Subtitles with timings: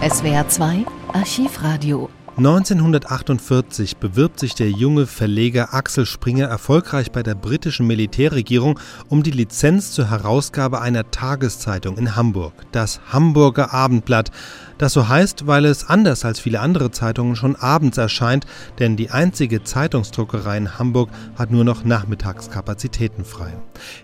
[0.00, 7.88] SWR 2 Archivradio 1948 bewirbt sich der junge Verleger Axel Springer erfolgreich bei der britischen
[7.88, 8.78] Militärregierung
[9.08, 14.30] um die Lizenz zur Herausgabe einer Tageszeitung in Hamburg, das Hamburger Abendblatt,
[14.78, 18.46] das so heißt, weil es anders als viele andere Zeitungen schon abends erscheint,
[18.78, 23.52] denn die einzige Zeitungsdruckerei in Hamburg hat nur noch Nachmittagskapazitäten frei.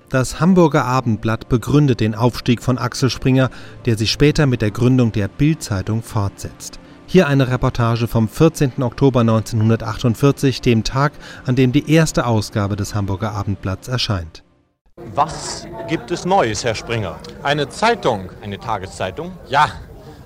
[0.09, 3.48] Das Hamburger Abendblatt begründet den Aufstieg von Axel Springer,
[3.85, 6.80] der sich später mit der Gründung der Bildzeitung fortsetzt.
[7.07, 8.83] Hier eine Reportage vom 14.
[8.83, 11.13] Oktober 1948, dem Tag,
[11.47, 14.43] an dem die erste Ausgabe des Hamburger Abendblatts erscheint.
[15.15, 17.19] Was gibt es Neues, Herr Springer?
[17.43, 18.30] Eine Zeitung.
[18.43, 19.33] Eine Tageszeitung?
[19.49, 19.69] Ja,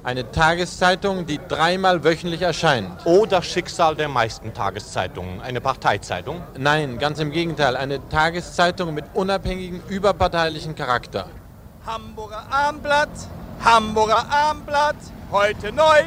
[0.05, 2.91] eine Tageszeitung, die dreimal wöchentlich erscheint.
[3.05, 5.41] Oh, das Schicksal der meisten Tageszeitungen.
[5.41, 6.41] Eine Parteizeitung?
[6.57, 7.77] Nein, ganz im Gegenteil.
[7.77, 11.27] Eine Tageszeitung mit unabhängigem, überparteilichen Charakter.
[11.85, 13.11] Hamburger Abendblatt,
[13.65, 14.97] Hamburger Abendblatt,
[15.33, 16.05] heute neu,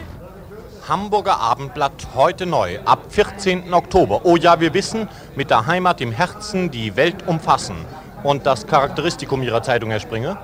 [0.88, 3.71] Hamburger Abendblatt heute neu, ab 14.
[3.71, 4.21] Oktober.
[4.24, 7.76] Oh ja, wir wissen, mit der Heimat im Herzen die Welt umfassen.
[8.23, 10.38] Und das Charakteristikum Ihrer Zeitung, Herr Springer?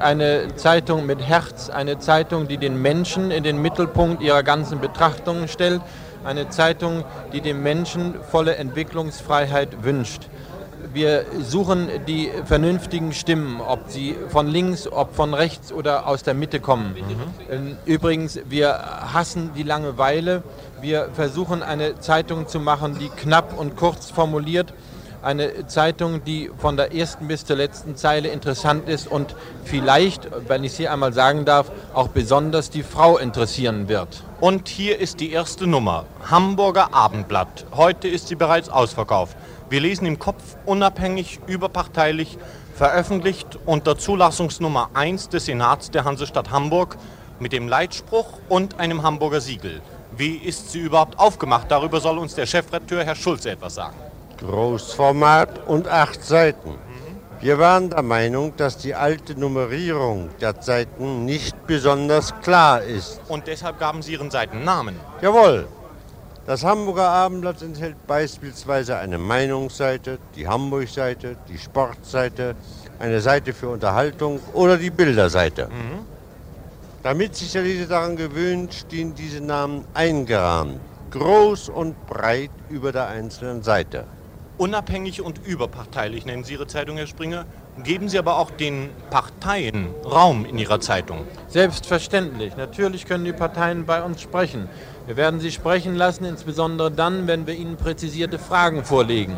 [0.00, 5.48] Eine Zeitung mit Herz, eine Zeitung, die den Menschen in den Mittelpunkt ihrer ganzen Betrachtungen
[5.48, 5.82] stellt,
[6.24, 10.28] eine Zeitung, die dem Menschen volle Entwicklungsfreiheit wünscht
[10.92, 16.34] wir suchen die vernünftigen Stimmen, ob sie von links, ob von rechts oder aus der
[16.34, 16.94] Mitte kommen.
[16.94, 17.76] Mhm.
[17.84, 18.78] Übrigens, wir
[19.12, 20.42] hassen die Langeweile.
[20.80, 24.74] Wir versuchen eine Zeitung zu machen, die knapp und kurz formuliert,
[25.24, 30.64] eine Zeitung, die von der ersten bis zur letzten Zeile interessant ist und vielleicht, wenn
[30.64, 34.22] ich es hier einmal sagen darf, auch besonders die Frau interessieren wird.
[34.40, 37.66] Und hier ist die erste Nummer, Hamburger Abendblatt.
[37.74, 39.36] Heute ist sie bereits ausverkauft.
[39.70, 42.38] Wir lesen im Kopf unabhängig, überparteilich,
[42.74, 46.96] veröffentlicht unter Zulassungsnummer 1 des Senats der Hansestadt Hamburg
[47.40, 49.80] mit dem Leitspruch und einem Hamburger Siegel.
[50.16, 51.70] Wie ist sie überhaupt aufgemacht?
[51.70, 53.96] Darüber soll uns der Chefredakteur Herr Schulze etwas sagen.
[54.38, 56.74] Großformat und acht Seiten.
[57.40, 63.20] Wir waren der Meinung, dass die alte Nummerierung der Seiten nicht besonders klar ist.
[63.28, 64.96] Und deshalb gaben Sie Ihren Seitennamen.
[65.20, 65.66] Jawohl,
[66.46, 72.54] das Hamburger Abendblatt enthält beispielsweise eine Meinungsseite, die Hamburg-Seite, die Sportseite,
[72.98, 75.66] eine Seite für Unterhaltung oder die Bilderseite.
[75.66, 76.06] Mhm.
[77.02, 80.80] Damit sich der Leser daran gewöhnt, stehen diese Namen eingerahmt,
[81.10, 84.04] groß und breit über der einzelnen Seite.
[84.56, 87.44] Unabhängig und überparteilich nennen Sie Ihre Zeitung, Herr Springer.
[87.82, 91.26] Geben Sie aber auch den Parteien Raum in Ihrer Zeitung?
[91.48, 92.56] Selbstverständlich.
[92.56, 94.68] Natürlich können die Parteien bei uns sprechen.
[95.08, 99.36] Wir werden sie sprechen lassen, insbesondere dann, wenn wir ihnen präzisierte Fragen vorlegen.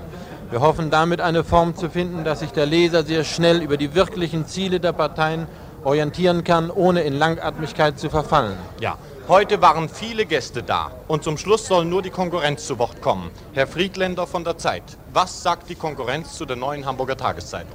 [0.51, 3.95] Wir hoffen damit eine Form zu finden, dass sich der Leser sehr schnell über die
[3.95, 5.49] wirklichen Ziele der Parteien
[5.87, 8.59] orientieren kann, ohne in Langatmigkeit zu verfallen.
[8.81, 8.99] Ja,
[9.29, 13.31] heute waren viele Gäste da und zum Schluss soll nur die Konkurrenz zu Wort kommen.
[13.53, 14.83] Herr Friedländer von der Zeit,
[15.13, 17.71] was sagt die Konkurrenz zu der neuen Hamburger Tageszeitung?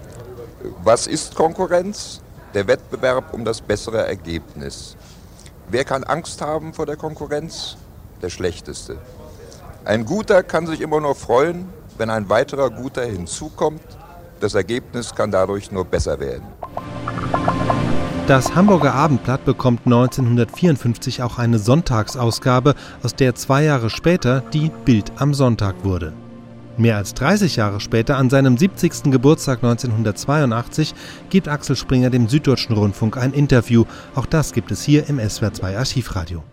[0.83, 2.21] Was ist Konkurrenz?
[2.53, 4.97] Der Wettbewerb um das bessere Ergebnis.
[5.69, 7.77] Wer kann Angst haben vor der Konkurrenz?
[8.21, 8.97] Der Schlechteste.
[9.85, 13.81] Ein Guter kann sich immer nur freuen, wenn ein weiterer Guter hinzukommt.
[14.41, 16.45] Das Ergebnis kann dadurch nur besser werden.
[18.27, 25.11] Das Hamburger Abendblatt bekommt 1954 auch eine Sonntagsausgabe, aus der zwei Jahre später die Bild
[25.17, 26.13] am Sonntag wurde.
[26.77, 29.11] Mehr als 30 Jahre später, an seinem 70.
[29.11, 30.93] Geburtstag 1982,
[31.29, 33.85] gibt Axel Springer dem Süddeutschen Rundfunk ein Interview.
[34.15, 36.43] Auch das gibt es hier im SWR2 Archivradio.